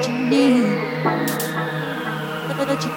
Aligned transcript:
what 0.00 0.08
you 0.08 0.18
need. 0.30 0.64
What 2.56 2.68
you, 2.84 2.90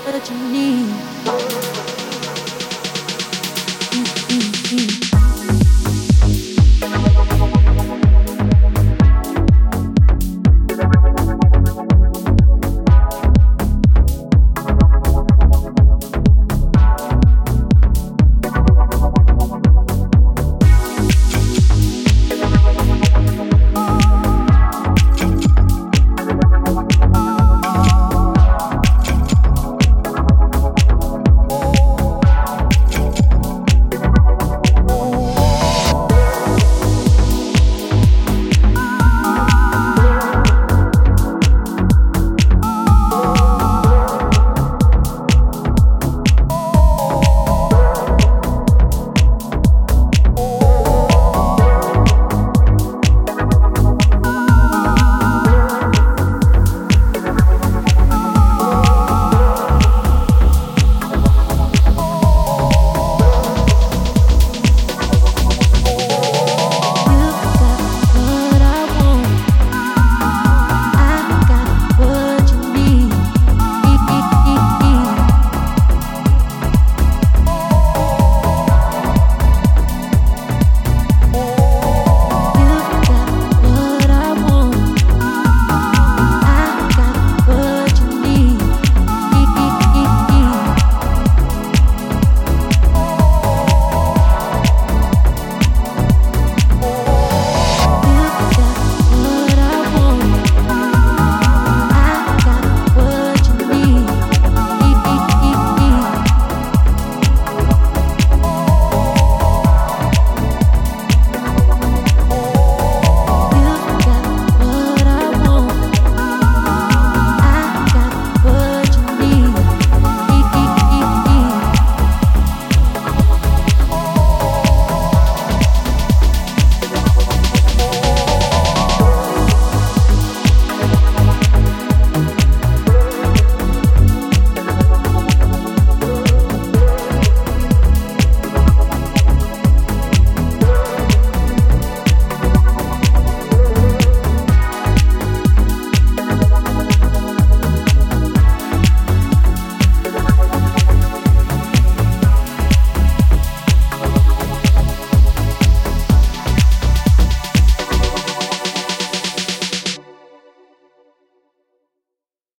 what 0.00 0.14
what 0.14 0.30
you 0.30 0.36
need. 0.50 1.97